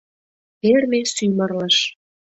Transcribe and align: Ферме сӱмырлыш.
Ферме 0.59 0.99
сӱмырлыш. 1.13 1.77